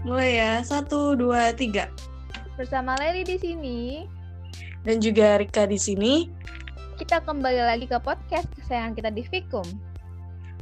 [0.00, 1.92] Mulai ya, satu, dua, tiga.
[2.56, 3.78] Bersama Leli di sini.
[4.80, 6.24] Dan juga Rika di sini.
[6.96, 9.64] Kita kembali lagi ke podcast kesayangan kita di Fikum.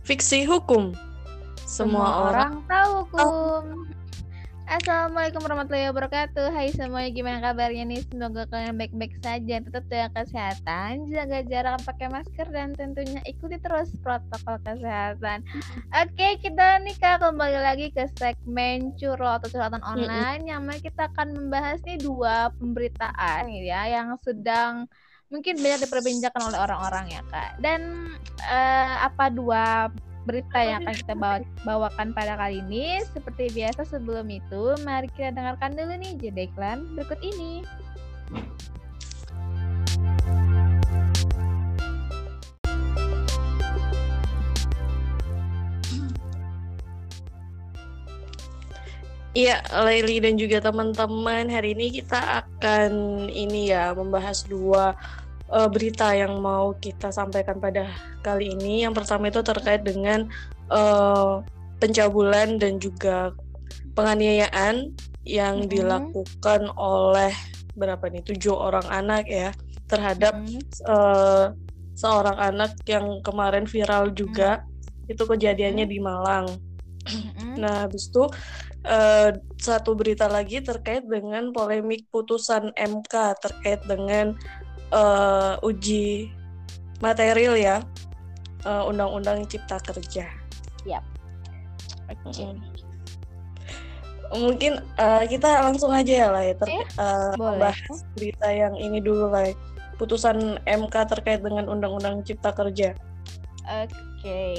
[0.03, 0.91] Fiksi hukum.
[1.63, 3.63] Semua, Semua orang, orang tahu hukum.
[4.69, 6.53] Assalamualaikum warahmatullahi wabarakatuh.
[6.53, 8.05] Hai semuanya gimana kabarnya nih?
[8.05, 13.89] Semoga kalian baik-baik saja Tetap jaga kesehatan Jaga jarak pakai masker Dan tentunya ikuti terus
[14.05, 15.41] protokol kesehatan.
[15.89, 21.03] Oke kita nih kak Kembali lagi ke segmen Curlo atau curhatan online Yang mana kita
[21.17, 24.85] akan membahas nih Dua pemberitaan ya Yang sedang
[25.33, 27.61] mungkin banyak diperbincangkan oleh orang-orang ya kak.
[27.61, 28.13] Dan
[28.49, 29.93] uh, apa dua
[30.29, 33.01] berita yang akan kita bawa, bawakan pada kali ini.
[33.09, 37.65] Seperti biasa sebelum itu, mari kita dengarkan dulu nih jeda iklan berikut ini.
[49.39, 52.91] Iya, Leili dan juga teman-teman, hari ini kita akan
[53.31, 54.99] ini ya membahas dua
[55.53, 57.89] uh, berita yang mau kita sampaikan pada
[58.21, 58.85] kali ini.
[58.85, 60.29] Yang pertama itu terkait dengan
[60.73, 61.45] uh,
[61.79, 63.33] pencabulan dan juga
[63.95, 64.95] penganiayaan
[65.27, 65.73] yang mm-hmm.
[65.73, 67.35] dilakukan oleh
[67.79, 69.51] berapa nih tujuh orang anak ya
[69.87, 70.63] terhadap mm-hmm.
[70.89, 71.55] uh,
[71.99, 75.13] seorang anak yang kemarin viral juga mm-hmm.
[75.13, 76.01] itu kejadiannya mm-hmm.
[76.01, 76.47] di Malang.
[77.09, 77.53] Mm-hmm.
[77.57, 78.29] Nah, habis itu
[78.85, 84.37] uh, satu berita lagi terkait dengan polemik putusan MK terkait dengan
[84.93, 86.33] uh, uji
[86.99, 87.77] material ya
[88.67, 90.27] uh, undang-undang cipta kerja.
[90.87, 91.05] Yap.
[92.09, 92.57] Okay.
[94.29, 99.01] Mungkin uh, kita langsung aja ya lah ya ter eh, uh, bahas berita yang ini
[99.01, 99.53] dulu lah.
[99.97, 102.95] Putusan MK terkait dengan undang-undang cipta kerja.
[103.67, 103.93] Oke.
[104.23, 104.59] Okay.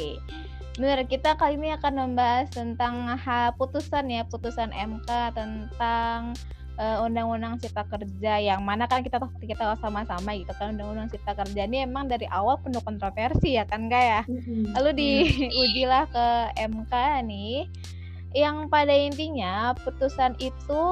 [0.80, 6.32] Benar, kita kali ini akan membahas tentang ha, putusan ya, putusan MK tentang
[6.80, 11.68] uh, undang-undang cipta kerja yang mana kan kita kita sama-sama gitu kan undang-undang cipta kerja
[11.68, 14.22] ini emang dari awal penuh kontroversi ya kan enggak ya?
[14.80, 16.94] Lalu diujilah ke MK
[17.28, 17.68] nih
[18.38, 20.84] yang pada intinya putusan itu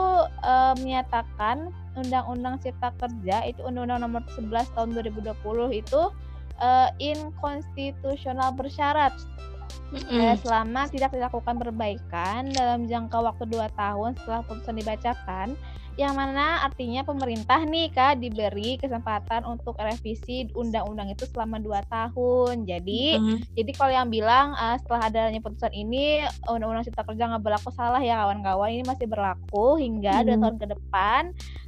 [0.42, 5.38] uh, menyatakan undang-undang cipta kerja itu undang-undang nomor 11 tahun 2020
[5.82, 6.02] itu
[6.62, 9.14] uh, inkonstitusional bersyarat
[9.94, 10.40] mm-hmm.
[10.44, 15.58] selama tidak dilakukan perbaikan dalam jangka waktu 2 tahun setelah putusan dibacakan
[15.98, 22.70] yang mana artinya pemerintah nih kak diberi kesempatan untuk revisi undang-undang itu selama dua tahun.
[22.70, 23.58] Jadi mm-hmm.
[23.58, 27.98] jadi kalau yang bilang uh, setelah adanya putusan ini undang-undang cipta kerja nggak berlaku salah
[27.98, 30.28] ya kawan-kawan ini masih berlaku hingga mm-hmm.
[30.30, 31.22] dua tahun ke depan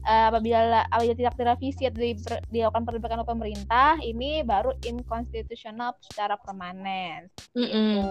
[0.06, 2.13] uh, apabila apabila tidak direvisi atau di,
[2.53, 7.34] dilakukan perbaikan oleh pemerintah ini baru inkonstitusional secara permanen.
[7.57, 7.66] Mm-hmm.
[7.97, 8.08] Gitu.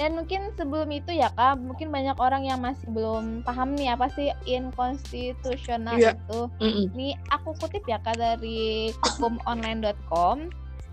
[0.00, 4.08] Dan mungkin sebelum itu ya kak, mungkin banyak orang yang masih belum paham nih apa
[4.16, 6.16] sih inkonstitusional yeah.
[6.16, 6.48] itu.
[6.56, 6.84] Mm -hmm.
[6.96, 10.48] Ini aku kutip ya kak dari hukumonline.com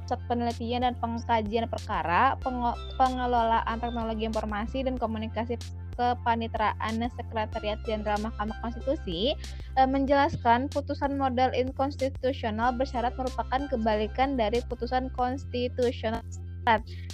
[0.07, 2.39] pusat penelitian dan pengkajian perkara
[2.95, 5.59] pengelolaan teknologi informasi dan komunikasi
[5.99, 9.35] kepanitraan sekretariat jenderal Mahkamah Konstitusi
[9.75, 16.23] e, menjelaskan putusan modal inkonstitusional bersyarat merupakan kebalikan dari putusan konstitusional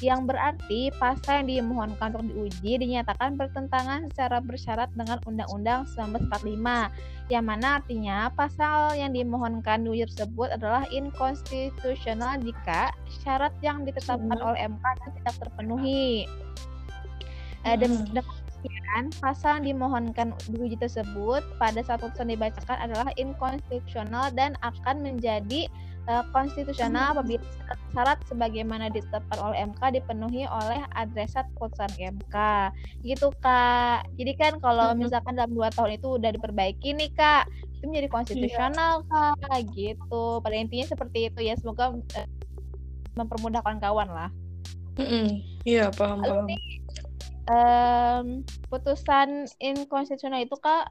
[0.01, 7.45] yang berarti pasal yang dimohonkan untuk diuji dinyatakan bertentangan secara bersyarat dengan Undang-Undang 1945 yang
[7.47, 12.91] mana artinya pasal yang dimohonkan diuji tersebut adalah inkonstitusional jika
[13.23, 14.47] syarat yang ditetapkan hmm.
[14.47, 14.85] oleh MK
[15.23, 16.27] tidak terpenuhi.
[17.63, 17.79] Hmm.
[17.79, 24.99] Dan demikian pasal yang dimohonkan diuji tersebut pada saat putusan dibacakan adalah inkonstitusional dan akan
[24.99, 25.71] menjadi
[26.07, 27.43] uh, konstitusional apabila
[27.93, 32.35] syarat sebagaimana ditetapkan oleh MK dipenuhi oleh adresat putusan MK
[33.05, 34.07] gitu kak.
[34.17, 37.47] Jadi kan kalau misalkan dalam dua tahun itu udah diperbaiki nih kak
[37.79, 39.31] itu menjadi konstitusional iya.
[39.37, 39.59] kak.
[39.71, 40.23] Gitu.
[40.41, 41.53] Pada intinya seperti itu ya.
[41.59, 42.27] Semoga uh,
[43.13, 44.29] mempermudahkan kawan lah.
[45.65, 46.45] Iya paham Lalu paham.
[46.45, 46.61] nih,
[47.49, 48.25] um,
[48.69, 50.89] putusan inkonstitusional itu kak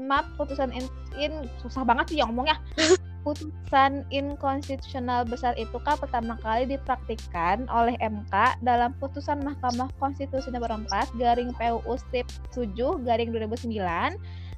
[0.00, 0.86] maaf putusan in,
[1.20, 2.56] in susah banget sih yang ngomongnya
[3.22, 10.74] putusan inkonstitusional besar itu kan pertama kali dipraktikkan oleh MK dalam putusan Mahkamah Konstitusi nomor
[10.74, 12.74] 4 garing PUU strip 7
[13.06, 13.70] garing 2009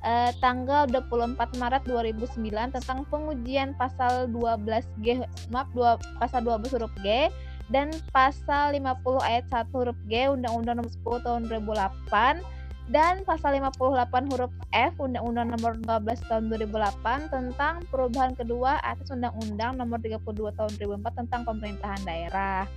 [0.05, 7.28] eh, tanggal 24 Maret 2009 tentang pengujian pasal 12G maaf 2 pasal 12 huruf G
[7.72, 14.29] dan pasal 50 ayat 1 huruf G Undang-Undang Nomor 10 Tahun 2008 dan pasal 58
[14.29, 15.73] huruf F Undang-Undang Nomor
[16.05, 22.69] 12 Tahun 2008 tentang perubahan kedua atas Undang-Undang Nomor 32 Tahun 2004 tentang pemerintahan daerah.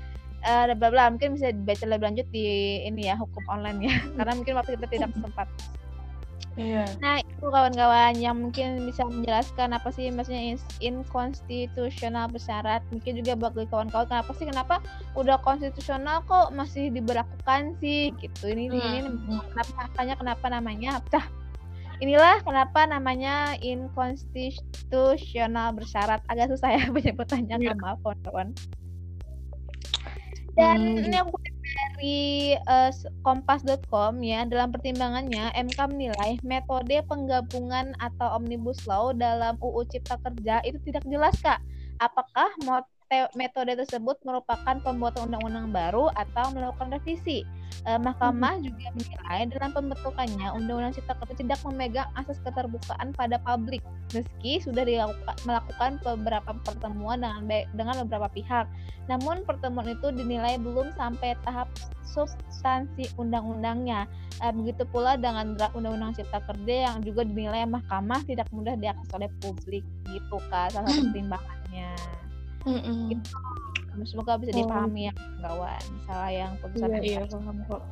[0.48, 2.46] uh, bla bla mungkin bisa dibaca lebih lanjut di
[2.86, 5.50] ini ya hukum online ya karena mungkin waktu kita tidak sempat
[6.58, 6.90] Iya.
[7.06, 12.82] Nah, itu kawan-kawan yang mungkin bisa menjelaskan apa sih maksudnya inkonstitusional bersyarat.
[12.90, 14.82] Mungkin juga bagi kawan-kawan kenapa sih kenapa
[15.14, 18.50] udah konstitusional kok masih diberlakukan sih gitu.
[18.50, 18.74] Ini hmm.
[18.74, 19.06] ini
[19.54, 21.30] kenapa makanya kenapa namanya Cah.
[22.02, 26.26] Inilah kenapa namanya inkonstitusional bersyarat.
[26.26, 27.78] Agak susah ya banyak pertanyaan yeah.
[27.78, 28.58] maaf kawan-kawan.
[30.58, 31.06] Dan hmm.
[31.06, 31.38] ini aku
[31.98, 32.94] dari uh,
[33.26, 40.62] kompas.com ya, dalam pertimbangannya MK menilai metode penggabungan atau omnibus law dalam UU Cipta Kerja
[40.62, 41.58] itu tidak jelas Kak.
[41.98, 42.54] Apakah
[43.36, 47.48] metode tersebut merupakan pembuatan undang-undang baru atau melakukan revisi?
[47.88, 48.64] eh, mahkamah hmm.
[48.68, 53.80] juga menilai dalam pembentukannya Undang-Undang Cipta Kerja tidak memegang asas keterbukaan pada publik
[54.16, 57.44] meski sudah dilakukan melakukan beberapa pertemuan dengan
[57.76, 58.66] dengan beberapa pihak.
[59.12, 61.68] Namun pertemuan itu dinilai belum sampai tahap
[62.08, 64.08] substansi undang-undangnya.
[64.44, 69.10] Eh, begitu pula dengan draft Undang-Undang Cipta Kerja yang juga dinilai mahkamah tidak mudah diakses
[69.16, 71.92] oleh publik gitu kan salah satu pertimbangannya.
[72.68, 73.00] Mm -mm.
[73.16, 73.32] Gitu
[74.06, 74.58] semoga bisa oh.
[74.62, 75.08] dipahami oh.
[75.10, 77.84] ya kawan salah yang putusan iya, iya paham kok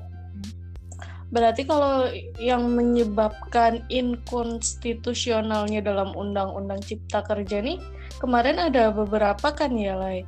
[1.33, 2.05] Berarti kalau
[2.37, 7.81] yang menyebabkan inkonstitusionalnya dalam Undang-Undang Cipta Kerja nih
[8.21, 10.21] kemarin ada beberapa kan ya, Lai?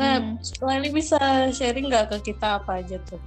[0.00, 0.64] Nah, mm-hmm.
[0.64, 1.20] Laili bisa
[1.52, 3.20] sharing nggak ke kita apa aja tuh?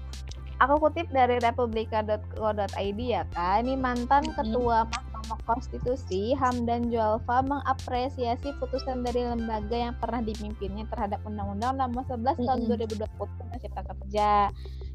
[0.60, 3.64] Aku kutip dari republika.co.id ya kak.
[3.64, 4.38] Ini mantan mm-hmm.
[4.42, 4.90] ketua
[5.20, 12.40] Mahkamah Konstitusi Hamdan Jualfa mengapresiasi putusan dari lembaga yang pernah dipimpinnya terhadap Undang-Undang Nomor 11
[12.40, 12.48] mm-hmm.
[12.48, 14.32] tahun 2020 tentang Cipta Kerja.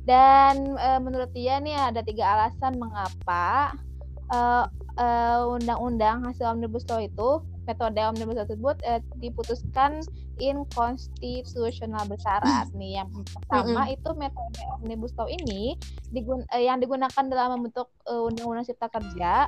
[0.08, 3.76] Dan e, menurut dia nih ada tiga alasan mengapa
[4.24, 5.06] undang e,
[5.60, 10.00] undang-undang hasil omnibus law itu metode omnibus law tersebut e, diputuskan
[10.40, 13.96] inkonstitusional bersyarat nih yang pertama mm-hmm.
[14.00, 15.76] itu metode omnibus law ini
[16.10, 19.46] digun eh, yang digunakan dalam membentuk uh, undang-undang cipta kerja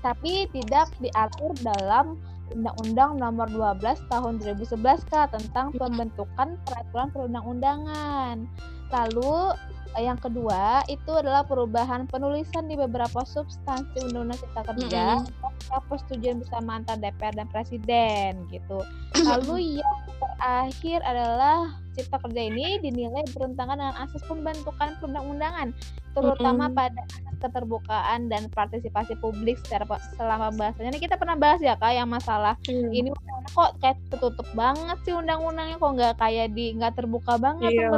[0.00, 2.16] tapi tidak diatur dalam
[2.50, 3.48] Undang-Undang Nomor
[3.78, 8.42] 12 Tahun 2011 Kak tentang pembentukan peraturan perundang-undangan.
[8.90, 9.54] Lalu
[9.98, 15.82] yang kedua itu adalah perubahan penulisan di beberapa substansi Undang-Undang Cipta Kerja mm-hmm.
[15.90, 18.78] persetujuan bersama antara DPR dan Presiden gitu.
[19.26, 25.74] Lalu yang terakhir adalah Cipta Kerja ini dinilai bertentangan dengan asas pembentukan perundang-undangan
[26.10, 26.78] terutama mm-hmm.
[26.78, 27.02] pada
[27.40, 30.94] keterbukaan dan partisipasi publik secara selama bahasanya.
[30.94, 32.90] Ini kita pernah bahas ya kak yang masalah mm.
[32.94, 33.08] ini
[33.50, 37.88] kok kayak tertutup banget sih undang-undangnya kok nggak kayak di nggak terbuka banget iya,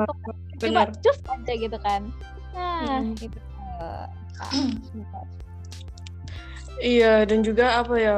[0.70, 2.02] cuma cus aja gitu kan.
[2.54, 3.14] Nah mm.
[3.18, 3.38] gitu.
[6.82, 8.16] iya dan juga apa ya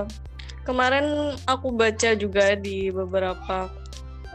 [0.65, 3.69] kemarin aku baca juga di beberapa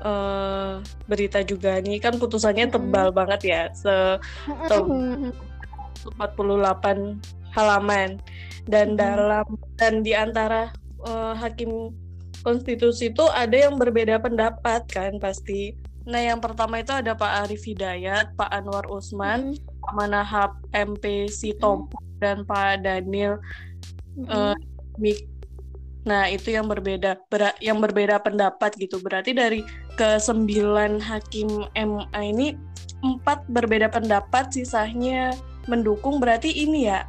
[0.05, 0.77] uh,
[1.09, 4.21] berita juga nih kan putusannya tebal banget ya se
[4.69, 6.21] 48
[7.57, 8.21] halaman
[8.69, 8.99] dan hmm.
[8.99, 10.69] dalam dan di antara
[11.03, 11.91] uh, hakim
[12.45, 15.75] konstitusi itu ada yang berbeda pendapat kan pasti.
[16.09, 19.81] Nah yang pertama itu ada Pak Arif Hidayat, Pak Anwar Usman, hmm.
[19.85, 22.17] Pak Manahap MP Sitompo hmm.
[22.17, 23.37] dan Pak Daniel
[24.17, 24.25] hmm.
[24.25, 24.57] uh,
[24.97, 25.29] Mik.
[26.09, 28.97] Nah itu yang berbeda ber yang berbeda pendapat gitu.
[28.97, 29.61] Berarti dari
[29.93, 32.57] ke sembilan hakim MA ini
[33.05, 35.31] empat berbeda pendapat, sisanya
[35.69, 37.05] mendukung berarti ini ya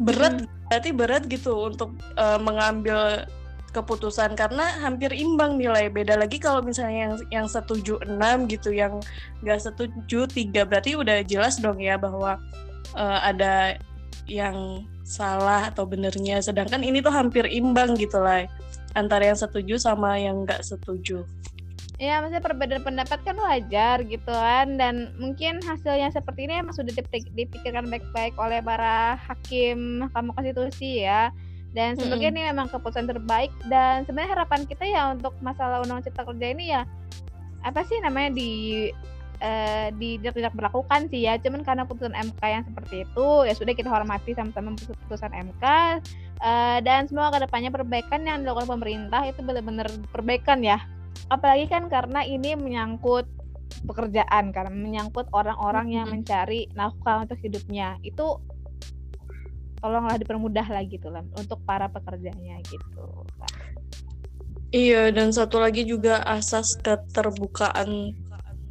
[0.00, 0.48] berat hmm.
[0.70, 3.26] berarti berat gitu untuk uh, mengambil
[3.70, 5.86] keputusan karena hampir imbang nilai.
[5.90, 8.98] Beda lagi kalau misalnya yang yang setuju enam gitu yang
[9.42, 12.38] nggak setuju tiga berarti udah jelas dong ya bahwa
[12.98, 13.78] uh, ada
[14.26, 16.42] yang salah atau benernya.
[16.42, 18.46] Sedangkan ini tuh hampir imbang gitu lah
[18.98, 21.22] antara yang setuju sama yang nggak setuju.
[22.00, 26.96] Ya maksudnya perbedaan pendapat kan wajar gitu kan dan mungkin hasilnya seperti ini emang sudah
[27.36, 31.28] dipikirkan baik-baik oleh para hakim Mahkamah Konstitusi ya
[31.70, 32.28] dan mm -hmm.
[32.34, 33.52] ini memang keputusan terbaik.
[33.70, 36.82] Dan sebenarnya harapan kita ya untuk masalah undang cipta kerja ini ya
[37.60, 38.50] apa sih namanya di
[39.44, 41.36] uh, di tidak tidak berlakukan sih ya.
[41.38, 45.98] Cuman karena putusan MK yang seperti itu ya sudah kita hormati sama-sama putusan MK uh,
[46.40, 50.78] eh, dan semoga ke depannya perbaikan yang dilakukan pemerintah itu benar-benar perbaikan ya.
[51.30, 53.28] Apalagi kan karena ini menyangkut
[53.86, 57.96] pekerjaan karena menyangkut orang-orang yang mencari nafkah untuk hidupnya.
[58.02, 58.42] Itu
[59.80, 63.24] tolonglah dipermudah lagi gitu lah untuk para pekerjanya gitu
[64.70, 68.14] Iya dan satu lagi juga asas keterbukaan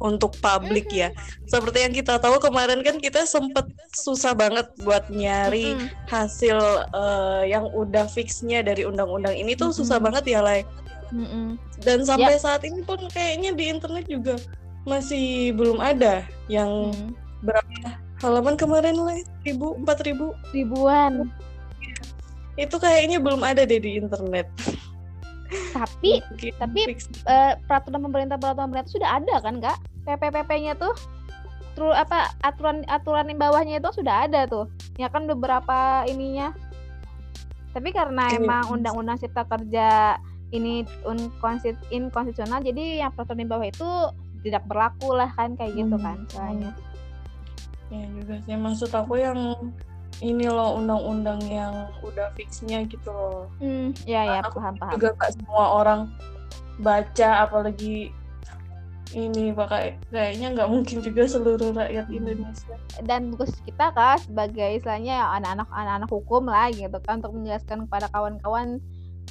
[0.00, 1.12] untuk publik ya.
[1.44, 5.76] Seperti yang kita tahu kemarin kan kita sempet susah banget buat nyari
[6.08, 6.56] hasil
[6.96, 10.64] uh, yang udah fixnya dari undang-undang ini tuh susah banget ya, Lai.
[11.12, 11.60] Mm-mm.
[11.84, 12.48] Dan sampai ya.
[12.48, 14.40] saat ini pun kayaknya di internet juga
[14.88, 17.12] masih belum ada yang Hmm.
[17.44, 21.28] berapa halaman kemarin lah ribu empat ribu Ribuan.
[22.54, 24.44] itu kayaknya belum ada deh di internet.
[25.72, 27.08] Tapi Mungkin tapi, fix.
[27.24, 30.92] eh, peraturan pemerintah peraturan pemerintah sudah ada kan kak PPPP-nya tuh
[31.72, 36.52] terus apa aturan aturan yang bawahnya itu sudah ada tuh ya kan beberapa ininya
[37.70, 38.38] tapi karena Iya.
[38.38, 40.18] emang undang-undang cipta kerja
[40.50, 40.82] ini
[41.88, 43.88] inkonstitusional jadi yang peraturan di bawah itu
[44.42, 46.04] tidak berlaku lah kan kayak gitu Hmm.
[46.04, 46.70] kan soalnya
[47.90, 49.38] ya juga sih maksud aku yang
[50.20, 53.48] ini loh undang-undang yang udah fixnya gitu loh.
[53.58, 56.00] hmm ya ya Aku paham paham Juga gak semua orang
[56.80, 58.12] baca apalagi
[59.10, 62.78] ini pakai kayaknya nggak mungkin juga seluruh rakyat Indonesia.
[63.02, 68.06] dan tugas kita kak sebagai istilahnya anak-anak anak-anak hukum lah gitu kan untuk menjelaskan kepada
[68.14, 68.78] kawan-kawan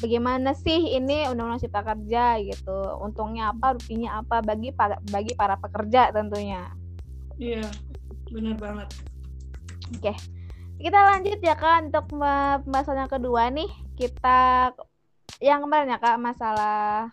[0.04, 5.56] bagaimana sih ini undang-undang cipta kerja gitu untungnya apa ruginya apa bagi para bagi para
[5.56, 6.76] pekerja tentunya
[7.40, 7.64] Iya,
[8.30, 8.88] benar banget.
[9.98, 10.14] oke
[10.80, 13.68] kita lanjut ya kak untuk pembahasan yang kedua nih.
[14.00, 14.72] Kita
[15.44, 17.12] yang kemarin ya kak masalah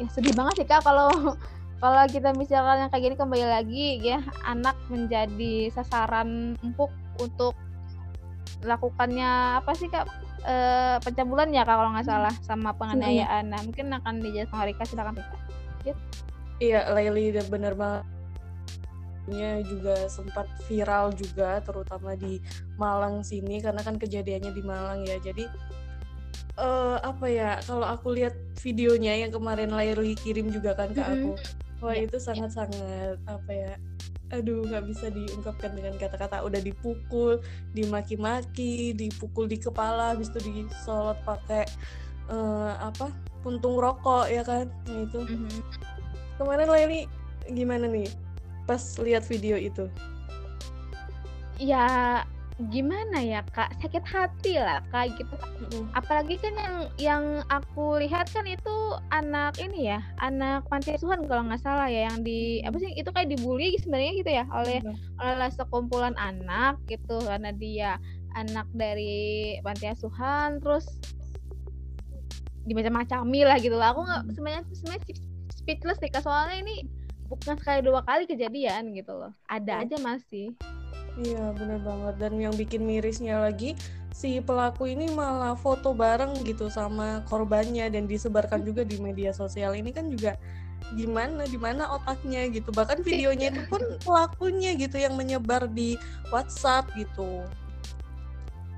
[0.00, 1.12] ya sedih banget sih kak kalau
[1.82, 6.88] kalau kita misalkan yang kayak gini kembali lagi ya anak menjadi sasaran empuk
[7.20, 7.52] untuk
[8.64, 10.08] lakukannya apa sih kak
[10.48, 13.52] eh pencabulan ya kak kalau nggak salah sama penganiayaan.
[13.52, 15.36] Nah mungkin akan dijelaskan sama Rika silakan Rika.
[16.58, 18.17] Iya, Laili bener banget.
[19.28, 22.40] Nya juga sempat viral juga, terutama di
[22.80, 25.20] Malang sini, karena kan kejadiannya di Malang ya.
[25.20, 25.44] Jadi
[26.58, 27.60] eh apa ya?
[27.62, 31.38] Kalau aku lihat videonya yang kemarin Laili kirim juga kan ke aku,
[31.84, 33.72] wah Ya, itu sangat-sangat apa ya?
[34.28, 36.44] Aduh, nggak bisa diungkapkan dengan kata-kata.
[36.44, 37.40] Udah dipukul,
[37.72, 41.64] dimaki-maki, dipukul di kepala, habis itu disolot pakai
[42.28, 43.08] eh, apa?
[43.40, 44.68] Puntung rokok ya kan?
[44.88, 45.20] Nah itu.
[45.24, 45.62] Mhm.
[46.36, 47.00] Kemarin Laili
[47.48, 48.08] gimana nih
[48.68, 49.88] pas lihat video itu?
[51.58, 52.22] ya
[52.74, 53.70] gimana ya kak?
[53.78, 55.34] Sakit hati lah kak gitu.
[55.94, 61.46] Apalagi kan yang yang aku lihat kan itu anak ini ya anak panti asuhan kalau
[61.46, 64.82] nggak salah ya yang di apa sih itu kayak dibully sebenarnya gitu ya oleh
[65.22, 68.02] oleh sekumpulan anak gitu karena dia
[68.34, 70.98] anak dari panti asuhan terus
[72.66, 73.78] dimacam-macami lah gitu.
[73.78, 75.02] Lah aku nggak sebenarnya sebenarnya
[75.54, 76.26] speechless nih Kak.
[76.26, 76.97] soalnya ini
[77.28, 79.32] bukan sekali dua kali kejadian gitu loh.
[79.44, 79.84] Ada Iya.
[79.84, 80.46] aja masih.
[81.18, 82.14] Iya bener banget.
[82.16, 83.74] Dan yang bikin mirisnya lagi
[84.10, 89.74] si pelaku ini malah foto bareng gitu sama korbannya dan disebarkan juga di media sosial.
[89.74, 90.38] Ini kan juga
[90.94, 92.70] gimana di mana otaknya gitu.
[92.70, 95.98] Bahkan videonya itu pun pelakunya gitu yang menyebar di
[96.30, 97.42] WhatsApp gitu.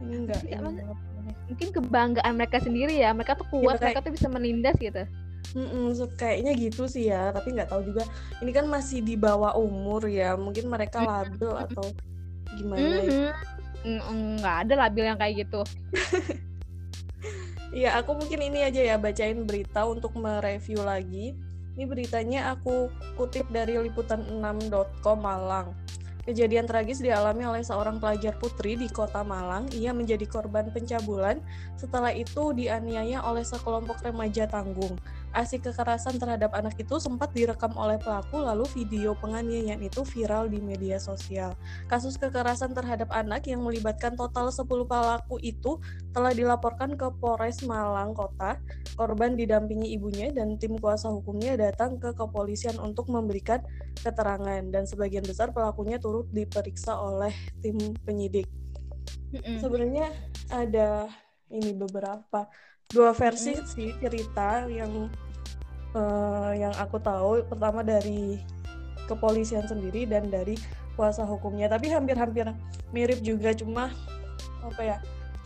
[0.00, 0.96] Ini enggak Iya, ini banget.
[1.44, 3.12] mungkin kebanggaan mereka sendiri ya.
[3.12, 5.04] Mereka tuh kuat kayak- mereka tuh bisa menindas gitu
[5.50, 8.06] Mm-mm, so- kayaknya gitu sih ya, tapi nggak tahu juga.
[8.38, 11.90] Ini kan masih di bawah umur ya, mungkin mereka labil atau
[12.54, 12.86] gimana.
[13.02, 13.10] ya.
[13.10, 13.30] Mhm.
[13.80, 15.64] Mm, nggak ada labil yang kayak gitu
[17.70, 21.38] Iya, aku mungkin ini aja ya bacain berita untuk mereview lagi.
[21.78, 25.70] Ini beritanya aku kutip dari liputan6.com Malang.
[26.26, 29.70] Kejadian tragis dialami oleh seorang pelajar putri di kota Malang.
[29.70, 31.38] Ia menjadi korban pencabulan,
[31.78, 34.98] setelah itu dianiaya oleh sekelompok remaja tanggung.
[35.30, 40.58] Aksi kekerasan terhadap anak itu sempat direkam oleh pelaku, lalu video penganiayaan itu viral di
[40.58, 41.54] media sosial.
[41.86, 45.78] Kasus kekerasan terhadap anak yang melibatkan total 10 pelaku itu
[46.10, 48.58] telah dilaporkan ke Polres Malang Kota.
[48.98, 53.62] Korban didampingi ibunya dan tim kuasa hukumnya datang ke kepolisian untuk memberikan
[54.02, 57.30] keterangan dan sebagian besar pelakunya turut diperiksa oleh
[57.62, 58.50] tim penyidik.
[59.30, 59.62] Mm-mm.
[59.62, 60.10] Sebenarnya
[60.50, 61.06] ada
[61.50, 62.50] ini beberapa
[62.90, 65.10] dua versi sih cerita yang
[65.94, 67.46] eh, yang aku tahu.
[67.46, 68.42] Pertama dari
[69.06, 70.58] kepolisian sendiri dan dari
[70.94, 71.70] kuasa hukumnya.
[71.70, 72.50] Tapi hampir-hampir
[72.90, 73.90] mirip juga cuma
[74.60, 74.96] apa ya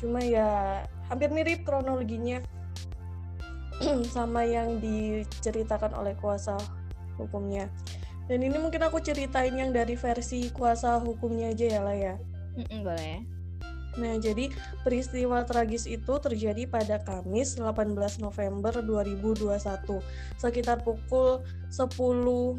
[0.02, 2.40] cuma ya hampir mirip kronologinya.
[4.14, 6.56] Sama yang diceritakan oleh kuasa
[7.20, 7.68] hukumnya.
[8.24, 12.14] Dan ini mungkin aku ceritain yang dari versi kuasa hukumnya aja ya lah ya
[12.84, 13.33] boleh
[13.94, 14.50] Nah, jadi
[14.82, 20.02] peristiwa tragis itu terjadi pada Kamis 18 November 2021.
[20.38, 22.58] Sekitar pukul 10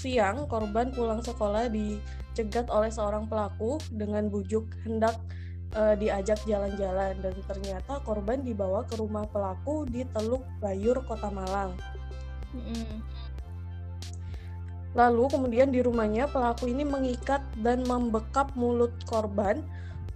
[0.00, 5.20] siang, korban pulang sekolah dicegat oleh seorang pelaku dengan bujuk hendak
[5.76, 11.76] eh, diajak jalan-jalan dan ternyata korban dibawa ke rumah pelaku di Teluk Bayur, Kota Malang.
[12.56, 13.00] Mm-mm.
[14.92, 19.64] Lalu kemudian di rumahnya pelaku ini mengikat dan membekap mulut korban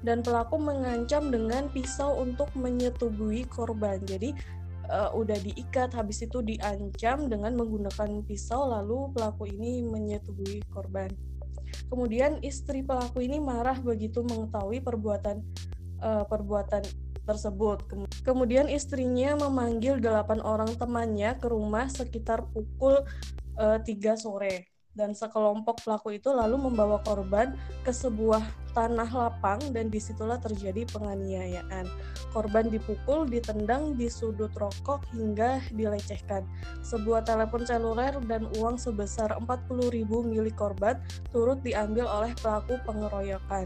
[0.05, 4.01] dan pelaku mengancam dengan pisau untuk menyetubuhi korban.
[4.05, 4.37] Jadi
[4.91, 11.09] uh, udah diikat habis itu diancam dengan menggunakan pisau lalu pelaku ini menyetubuhi korban.
[11.89, 15.43] Kemudian istri pelaku ini marah begitu mengetahui perbuatan
[16.03, 16.83] uh, perbuatan
[17.27, 17.83] tersebut.
[18.23, 23.03] Kemudian istrinya memanggil delapan orang temannya ke rumah sekitar pukul
[23.59, 27.53] eh, 3 sore dan sekelompok pelaku itu lalu membawa korban
[27.85, 31.89] ke sebuah tanah lapang dan di situlah terjadi penganiayaan.
[32.33, 36.45] Korban dipukul, ditendang di sudut rokok hingga dilecehkan.
[36.85, 41.01] Sebuah telepon seluler dan uang sebesar 40.000 milik korban
[41.33, 43.65] turut diambil oleh pelaku pengeroyokan.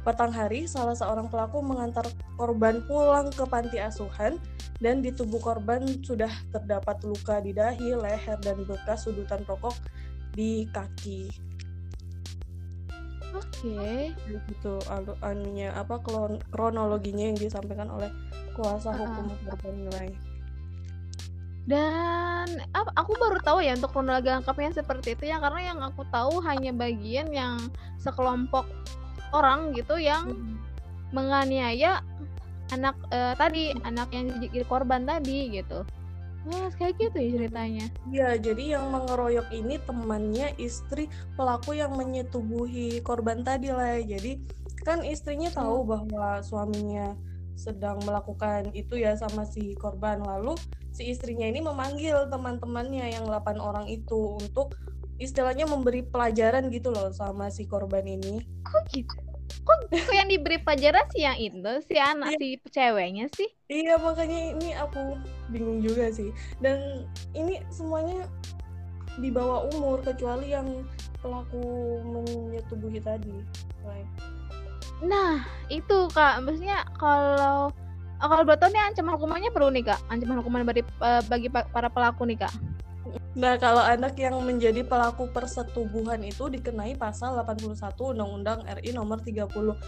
[0.00, 2.08] Petang hari, salah seorang pelaku mengantar
[2.40, 4.40] korban pulang ke panti asuhan
[4.80, 9.76] dan di tubuh korban sudah terdapat luka di dahi, leher, dan bekas sudutan rokok
[10.34, 11.30] di kaki.
[13.34, 13.74] Oke.
[14.14, 14.38] Okay.
[14.50, 14.74] Gitu
[15.22, 16.02] anunya apa
[16.50, 18.10] kronologinya yang disampaikan oleh
[18.58, 19.44] kuasa hukum uh -uh.
[19.46, 20.10] korban nilai.
[21.70, 26.02] Dan apa, aku baru tahu ya untuk kronologi lengkapnya seperti itu ya karena yang aku
[26.10, 27.60] tahu hanya bagian yang
[28.00, 28.66] sekelompok
[29.30, 30.58] orang gitu yang hmm.
[31.14, 32.02] menganiaya
[32.74, 35.86] anak uh, tadi anak yang jadi korban tadi gitu.
[36.48, 37.86] Wah, kayak gitu ya ceritanya.
[38.08, 44.00] Iya, jadi yang mengeroyok ini temannya istri pelaku yang menyetubuhi korban tadi lah.
[44.00, 44.40] Jadi
[44.80, 45.88] kan istrinya tahu hmm.
[45.92, 47.12] bahwa suaminya
[47.60, 50.24] sedang melakukan itu ya sama si korban.
[50.24, 50.56] Lalu
[50.96, 54.72] si istrinya ini memanggil teman-temannya yang 8 orang itu untuk
[55.20, 58.40] istilahnya memberi pelajaran gitu loh sama si korban ini.
[58.64, 59.29] Kok gitu?
[59.62, 59.78] Kok
[60.18, 62.38] yang diberi pelajaran sih yang itu si anak iya.
[62.38, 63.48] si ceweknya sih?
[63.70, 65.18] Iya makanya ini aku
[65.50, 66.30] bingung juga sih.
[66.58, 68.26] Dan ini semuanya
[69.18, 70.86] di bawah umur kecuali yang
[71.20, 71.60] pelaku
[72.00, 73.34] menyetubuhi tadi
[73.84, 74.08] right.
[75.04, 76.40] nah itu kak.
[76.40, 77.74] Maksudnya kalau
[78.20, 80.00] kalau nih ancaman hukumannya perlu nih kak.
[80.08, 82.54] Ancaman hukuman bagi eh, bagi para pelaku nih kak
[83.38, 89.78] Nah, kalau anak yang menjadi pelaku persetubuhan itu dikenai pasal 81 Undang-Undang RI nomor 35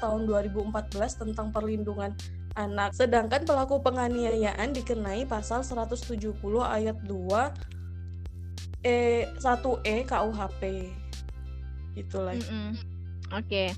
[0.00, 2.16] tahun 2014 tentang perlindungan
[2.56, 2.96] anak.
[2.96, 6.32] Sedangkan pelaku penganiayaan dikenai pasal 170
[6.64, 7.20] ayat 2
[8.80, 10.62] E 1E KUHP.
[12.00, 12.32] Itulah.
[12.32, 12.70] Mm -mm.
[13.36, 13.44] Oke.
[13.44, 13.68] Okay.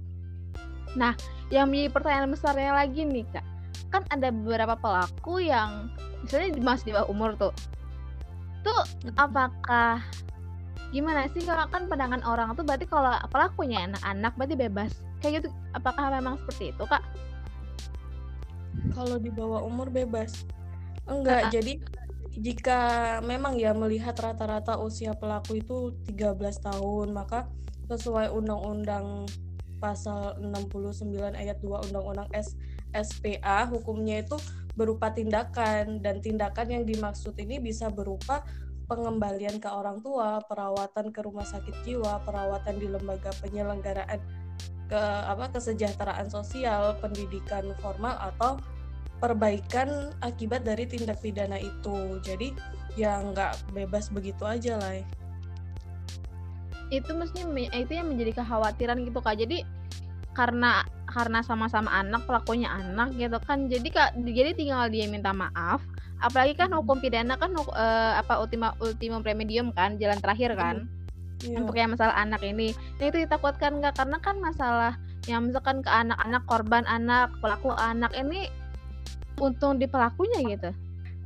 [0.94, 1.18] Nah,
[1.50, 3.46] yang menjadi pertanyaan besarnya lagi nih, Kak.
[3.90, 5.90] Kan ada beberapa pelaku yang
[6.22, 7.52] misalnya masih di bawah umur tuh
[8.62, 8.80] tuh
[9.18, 10.00] apakah
[10.92, 14.92] gimana sih kalau kan pandangan orang tuh berarti kalau pelakunya anak-anak berarti bebas.
[15.22, 17.02] Kayak gitu apakah memang seperti itu kak?
[18.96, 20.46] Kalau di bawah umur bebas.
[21.06, 21.82] Enggak uh jadi
[22.32, 22.80] jika
[23.20, 27.44] memang ya melihat rata-rata usia pelaku itu 13 tahun maka
[27.92, 29.28] sesuai undang-undang
[29.76, 32.30] pasal 69 ayat 2 undang-undang
[32.94, 34.38] SPA hukumnya itu
[34.72, 38.40] berupa tindakan dan tindakan yang dimaksud ini bisa berupa
[38.88, 44.20] pengembalian ke orang tua, perawatan ke rumah sakit jiwa, perawatan di lembaga penyelenggaraan
[44.92, 48.60] ke apa kesejahteraan sosial, pendidikan formal atau
[49.22, 52.20] perbaikan akibat dari tindak pidana itu.
[52.20, 52.52] Jadi
[52.98, 55.00] ya nggak bebas begitu aja lah.
[56.92, 59.40] Itu mestinya itu yang menjadi kekhawatiran gitu kak.
[59.40, 59.64] Jadi
[60.36, 63.68] karena karena sama-sama anak pelakunya anak gitu kan.
[63.68, 65.84] Jadi kak jadi tinggal dia minta maaf.
[66.18, 70.88] Apalagi kan hukum pidana kan uh, apa ultima ultimum remedium kan jalan terakhir kan.
[71.42, 71.58] Yeah.
[71.58, 72.70] untuk yang masalah anak ini.
[73.02, 74.94] Nah itu ditakutkan nggak karena kan masalah
[75.26, 78.46] yang misalkan ke anak-anak korban anak pelaku anak ini
[79.42, 80.70] untung di pelakunya gitu.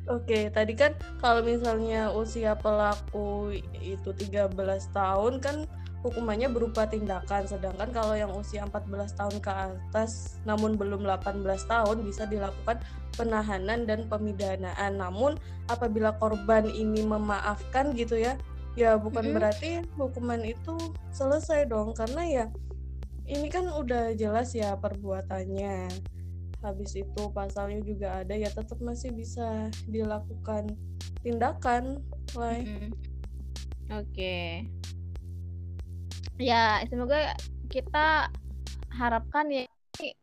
[0.06, 4.54] Oke, tadi kan kalau misalnya usia pelaku itu 13
[4.94, 5.66] tahun kan
[6.06, 7.44] hukumannya berupa tindakan.
[7.50, 12.78] Sedangkan kalau yang usia 14 tahun ke atas namun belum 18 tahun bisa dilakukan
[13.18, 15.02] penahanan dan pemidanaan.
[15.02, 15.34] Namun
[15.66, 18.38] apabila korban ini memaafkan gitu ya
[18.76, 19.36] ya bukan mm -hmm.
[19.36, 20.74] berarti hukuman itu
[21.10, 21.92] selesai dong.
[21.92, 22.44] Karena ya
[23.26, 25.90] ini kan udah jelas ya perbuatannya.
[26.62, 30.72] Habis itu pasalnya juga ada ya tetap masih bisa dilakukan
[31.20, 32.00] tindakan
[32.32, 32.88] mm -hmm.
[33.90, 34.06] oke.
[34.06, 34.66] okay
[36.36, 37.32] ya semoga
[37.72, 38.28] kita
[38.92, 39.64] harapkan ya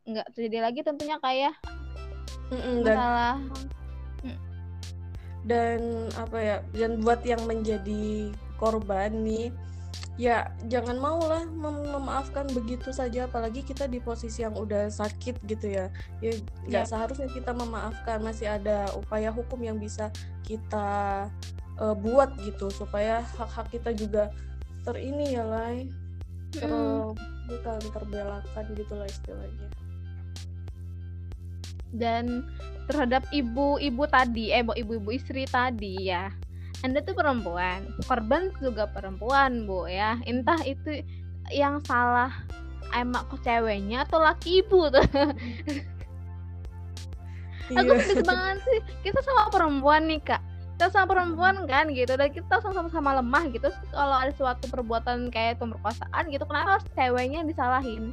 [0.06, 1.54] nggak terjadi lagi tentunya kayak
[2.50, 2.72] ya.
[2.78, 3.36] masalah
[4.22, 4.38] dan,
[5.44, 5.80] dan
[6.14, 9.50] apa ya dan buat yang menjadi korban nih
[10.14, 15.42] ya jangan mau lah mem memaafkan begitu saja apalagi kita di posisi yang udah sakit
[15.42, 15.90] gitu ya
[16.22, 16.38] ya
[16.70, 16.90] nggak ya.
[16.90, 20.14] seharusnya kita memaafkan masih ada upaya hukum yang bisa
[20.46, 21.26] kita
[21.82, 24.30] uh, buat gitu supaya hak-hak kita juga
[24.86, 25.74] terini ya lah
[26.58, 26.70] ter
[27.44, 29.68] bukan terbelakan gitu lah istilahnya.
[31.94, 32.46] Dan
[32.90, 36.30] terhadap ibu-ibu tadi eh ibu-ibu istri tadi ya.
[36.84, 40.20] Anda tuh perempuan korban juga perempuan bu ya.
[40.28, 41.00] Entah itu
[41.52, 42.32] yang salah
[42.92, 45.06] emak kok ceweknya atau laki ibu tuh.
[47.64, 47.80] Iya.
[47.80, 48.80] aku sedih banget sih.
[49.08, 53.70] Kita sama perempuan nih kak kita sama perempuan kan gitu dan kita sama-sama lemah gitu
[53.94, 58.10] kalau ada suatu perbuatan kayak pemerkosaan gitu kenapa harus ceweknya disalahin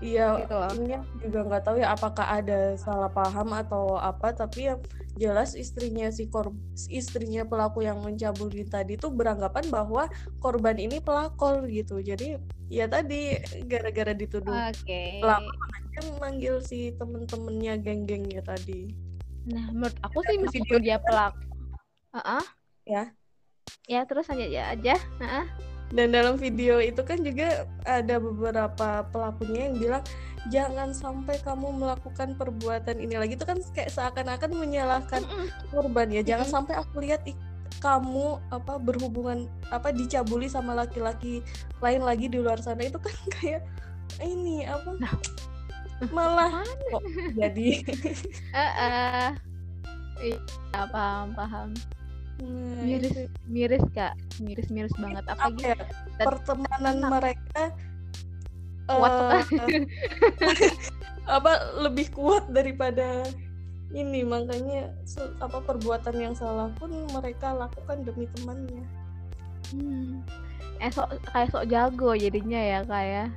[0.00, 4.80] Iya, gitu ini juga nggak tahu ya apakah ada salah paham atau apa, tapi yang
[5.20, 6.56] jelas istrinya si kor
[6.88, 10.08] istrinya pelaku yang mencabuli tadi itu beranggapan bahwa
[10.40, 12.00] korban ini pelakor gitu.
[12.00, 12.40] Jadi
[12.72, 15.20] ya tadi gara-gara dituduh okay.
[15.20, 18.96] pelaku makanya manggil si temen-temennya geng-gengnya tadi.
[19.52, 21.49] Nah, menurut aku sih meskipun dia pelaku,
[22.14, 22.44] uh -uh.
[22.86, 23.14] ya,
[23.86, 29.02] ya terus aja ya aja, uh -uh dan dalam video itu kan juga ada beberapa
[29.10, 30.02] pelakunya yang bilang
[30.48, 33.34] jangan sampai kamu melakukan perbuatan ini lagi.
[33.34, 35.26] Itu kan kayak seakan-akan menyalahkan
[35.74, 36.22] korban ya.
[36.22, 37.26] Jangan sampai aku lihat
[37.82, 41.42] kamu apa berhubungan apa dicabuli sama laki-laki
[41.82, 42.86] lain lagi di luar sana.
[42.86, 43.66] Itu kan kayak
[44.22, 45.14] ini apa nah.
[46.14, 47.02] malah kok
[47.34, 47.68] jadi?
[48.50, 49.28] Uh, uh.
[50.20, 50.36] Iya,
[50.92, 51.72] paham paham
[52.40, 54.16] Hmm, miris miris kak.
[54.40, 55.24] Miris miris banget.
[55.28, 55.78] Apa gitu ya,
[56.24, 57.10] pertemanan enak.
[57.12, 57.62] mereka
[58.88, 59.12] kuat.
[59.14, 59.42] uh,
[61.36, 63.22] apa lebih kuat daripada
[63.92, 64.24] ini.
[64.24, 64.96] Makanya
[65.44, 68.84] apa perbuatan yang salah pun mereka lakukan demi temannya.
[69.70, 70.26] Hmm.
[70.80, 73.28] eh sok kayak sok jago jadinya ya kayak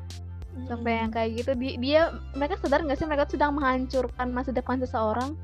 [0.56, 0.66] hmm.
[0.66, 2.02] sampai yang kayak gitu dia, dia
[2.40, 5.36] mereka sadar nggak sih mereka sedang menghancurkan masa depan seseorang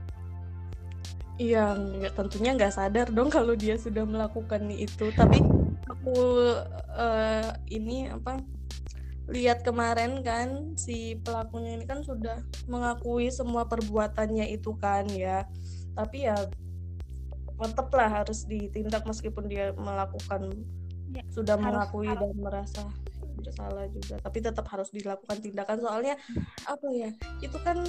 [1.39, 1.71] Iya,
[2.19, 5.07] tentunya nggak sadar dong kalau dia sudah melakukan itu.
[5.15, 5.39] Tapi
[5.87, 6.15] aku
[6.99, 8.43] uh, ini apa
[9.31, 15.47] lihat kemarin kan si pelakunya ini kan sudah mengakui semua perbuatannya itu kan ya.
[15.95, 16.35] Tapi ya
[17.59, 20.51] tetaplah harus ditindak meskipun dia melakukan
[21.15, 22.19] ya, sudah harus, mengakui harus.
[22.19, 22.83] dan merasa
[23.39, 24.19] bersalah juga.
[24.19, 26.19] Tapi tetap harus dilakukan tindakan soalnya
[26.67, 27.15] apa ya?
[27.39, 27.79] Itu kan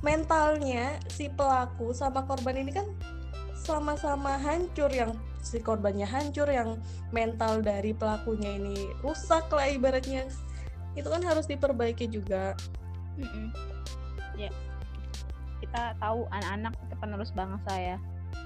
[0.00, 2.86] mentalnya si pelaku sama korban ini kan
[3.58, 6.78] sama-sama hancur yang si korbannya hancur yang
[7.10, 10.26] mental dari pelakunya ini rusak lah ibaratnya.
[10.94, 12.54] Itu kan harus diperbaiki juga.
[13.18, 13.46] Mm -mm.
[14.38, 14.50] ya.
[15.58, 17.96] Kita tahu anak-anak itu penerus bangsa ya.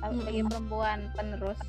[0.00, 0.50] Sebagai mm -mm.
[0.50, 1.60] perempuan penerus.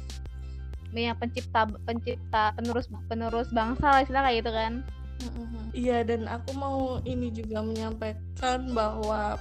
[0.93, 4.73] Yang pencipta pencipta penerus penerus bangsa lah istilah kayak gitu kan.
[5.73, 9.39] Iya dan aku mau ini juga menyampaikan bahwa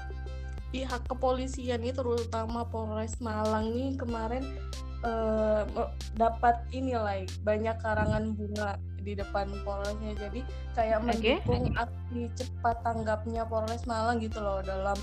[0.73, 4.43] pihak kepolisian ini terutama Polres Malang nih kemarin
[5.05, 5.69] uh,
[6.17, 10.17] dapat inilah banyak karangan bunga di depan Polresnya.
[10.17, 10.41] Jadi
[10.73, 11.43] kayak okay.
[11.45, 14.97] mendukung aksi cepat tanggapnya Polres Malang gitu loh dalam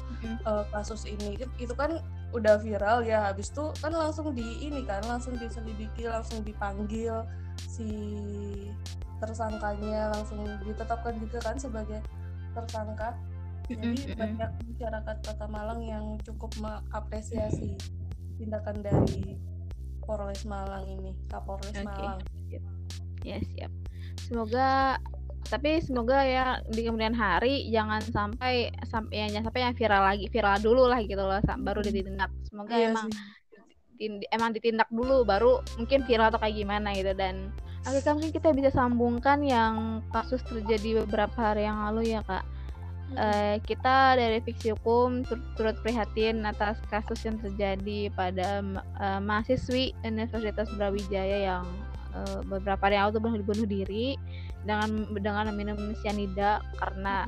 [0.49, 1.37] uh, kasus ini.
[1.61, 2.01] Itu kan
[2.33, 7.25] udah viral ya habis itu kan langsung di ini kan langsung diselidiki langsung dipanggil
[7.57, 7.89] si
[9.17, 11.99] tersangkanya langsung ditetapkan juga kan sebagai
[12.53, 13.17] tersangka
[13.69, 17.77] jadi banyak masyarakat Kota Malang yang cukup mengapresiasi
[18.41, 19.37] tindakan dari
[20.01, 21.85] Polres Malang ini, Kapolres okay.
[21.85, 22.19] Malang.
[23.21, 23.69] Ya siap.
[24.25, 24.97] Semoga
[25.49, 30.57] tapi semoga ya di kemudian hari jangan sampai sampai ya, sampai yang viral lagi viral
[30.61, 32.29] dulu lah gitu loh baru ditindak.
[32.49, 33.07] Semoga iya emang
[34.31, 37.13] emang ditindak dulu baru mungkin viral atau kayak gimana gitu.
[37.13, 37.53] Dan
[37.85, 42.41] akhirnya mungkin kita bisa sambungkan yang kasus terjadi beberapa hari yang lalu ya kak
[43.17, 48.61] uh, kita dari fiksi hukum tur turut prihatin atas kasus yang terjadi pada
[48.99, 51.65] uh, mahasiswi Universitas Brawijaya yang
[52.13, 54.19] uh, beberapa hari lalu bunuh, bunuh diri
[54.67, 57.25] dengan dengan minum cyanida karena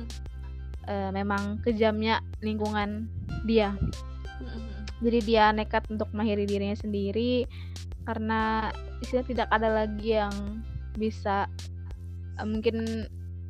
[0.86, 3.08] uh, memang kejamnya lingkungan
[3.48, 3.74] dia.
[5.02, 7.50] Jadi dia nekat untuk mengakhiri dirinya sendiri
[8.06, 8.70] karena
[9.02, 10.62] istilah tidak ada lagi yang
[10.94, 11.50] bisa
[12.38, 13.06] uh, mungkin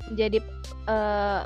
[0.09, 0.41] menjadi
[0.89, 1.45] uh,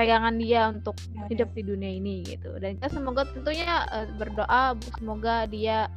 [0.00, 1.56] pegangan dia untuk ya, hidup ya.
[1.60, 2.56] di dunia ini gitu.
[2.56, 5.92] Dan kita semoga tentunya uh, berdoa semoga dia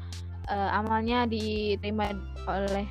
[0.52, 2.12] uh, amalnya diterima
[2.44, 2.88] oleh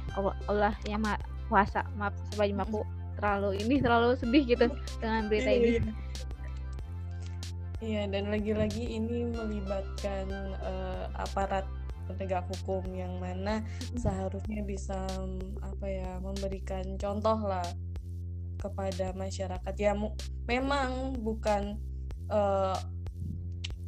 [0.48, 1.20] Allah yang maha
[1.52, 2.80] kuasa maaf sebelum aku
[3.20, 4.66] terlalu ini terlalu sedih gitu
[5.04, 5.68] dengan berita ini.
[5.68, 5.82] iya,
[7.84, 10.32] iya dan lagi-lagi ini melibatkan
[10.64, 11.68] uh, aparat
[12.08, 13.60] penegak hukum yang mana
[14.00, 14.96] seharusnya bisa
[15.60, 17.68] apa ya memberikan contoh lah
[18.62, 19.74] kepada masyarakat.
[19.74, 19.92] Ya
[20.46, 21.82] memang bukan
[22.30, 22.78] uh,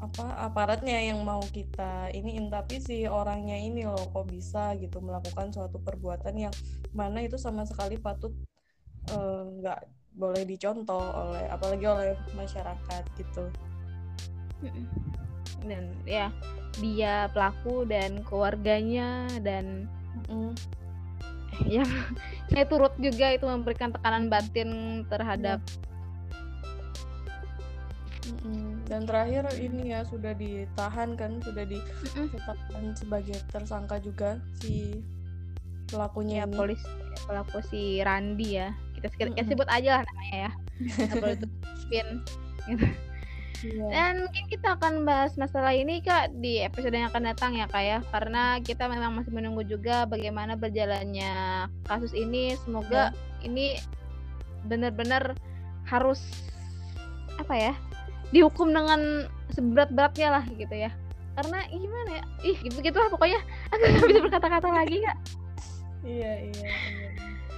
[0.02, 5.48] apa aparatnya yang mau kita ini tapi si orangnya ini loh kok bisa gitu melakukan
[5.54, 6.54] suatu perbuatan yang
[6.92, 8.34] mana itu sama sekali patut
[9.08, 13.48] eh, nggak uh, boleh dicontoh oleh apalagi oleh masyarakat gitu.
[15.64, 16.28] Dan ya
[16.82, 19.88] dia pelaku dan keluarganya dan
[20.28, 20.54] Mm.
[21.66, 21.88] Yang
[22.50, 25.62] saya turut juga itu memberikan tekanan batin terhadap
[28.24, 28.80] Mm-mm.
[28.88, 35.04] Dan terakhir ini ya sudah ditahan kan, sudah ditetapkan sebagai tersangka juga si
[35.88, 36.56] pelakunya ya ini.
[36.56, 36.80] polis
[37.28, 38.72] pelaku si Randi ya.
[38.96, 39.08] Kita
[39.44, 40.50] sebut, aja lah namanya ya.
[41.12, 41.46] Nggak gitu.
[43.64, 43.88] Iya.
[43.88, 47.80] dan mungkin kita akan bahas masalah ini kak di episode yang akan datang ya kak
[47.84, 47.98] ya.
[48.12, 52.52] Karena kita memang masih menunggu juga bagaimana berjalannya kasus ini.
[52.60, 53.80] Semoga ini
[54.68, 55.32] benar-benar
[55.88, 56.20] harus
[57.40, 57.74] apa ya
[58.30, 60.92] dihukum dengan seberat-beratnya lah gitu ya.
[61.34, 62.24] Karena gimana ya?
[62.44, 63.40] Ih gitu gitulah pokoknya.
[63.72, 65.18] Aku nggak bisa berkata-kata lagi kak.
[66.04, 67.03] Iya, iya, iya.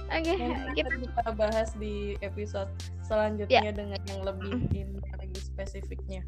[0.07, 0.33] Oke
[0.75, 2.71] kita kita bahas di episode
[3.03, 6.21] selanjutnya dengan yang lebih ini lagi spesifiknya.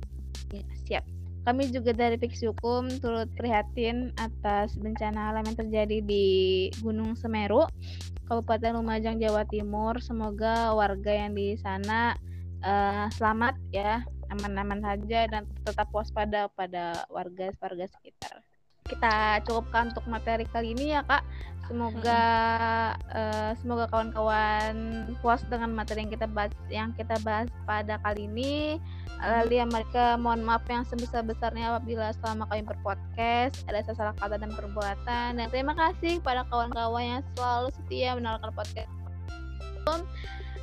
[0.49, 1.03] Ya, siap.
[1.47, 6.25] Kami juga dari Fiksi Hukum turut prihatin atas bencana alam yang terjadi di
[6.83, 7.63] Gunung Semeru,
[8.27, 9.97] Kabupaten Lumajang, Jawa Timur.
[10.03, 12.13] Semoga warga yang di sana
[12.61, 18.43] eh, selamat ya, aman-aman saja dan tetap waspada pada warga-warga sekitar.
[18.85, 21.23] Kita cukupkan untuk materi kali ini ya kak.
[21.69, 22.23] Semoga
[23.13, 24.73] eh, semoga kawan-kawan
[25.21, 28.81] puas dengan materi yang kita bahas yang kita bahas pada kali ini.
[29.19, 35.37] Lalia mereka mohon maaf yang sebesar-besarnya apabila selama kami berpodcast ada salah kata dan perbuatan.
[35.37, 38.91] Dan terima kasih kepada kawan-kawan yang selalu setia mendengarkan podcast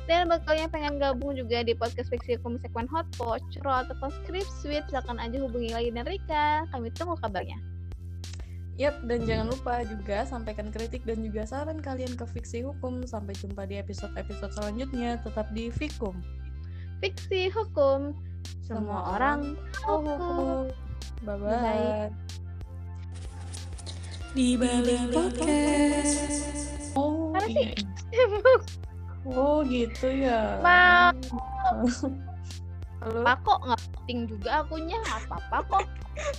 [0.07, 4.07] dan bagi kalian yang pengen gabung juga di podcast fiksi hukum segmen hot watch atau
[4.23, 6.63] script suite silakan aja hubungi lagi dan Rika.
[6.71, 7.76] Kami tunggu kabarnya
[8.77, 13.01] Yap, dan jangan lupa juga sampaikan kritik dan juga saran kalian ke Fiksi Hukum.
[13.09, 15.17] Sampai jumpa di episode-episode selanjutnya.
[15.25, 16.13] Tetap di Fikum.
[16.97, 18.17] fiksi hukum
[18.65, 20.65] semua orang tahu hukum
[21.21, 21.61] Bye-bye.
[21.61, 22.09] Bye.
[24.33, 26.17] Di balik podcast.
[26.97, 27.73] Oh, Mana sih?
[28.13, 28.25] iya.
[29.27, 30.57] Oh, gitu ya.
[30.63, 31.11] Mau.
[32.97, 35.85] Halo, apa kok nggak penting juga akunya nggak apa-apa kok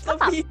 [0.03, 0.43] tapi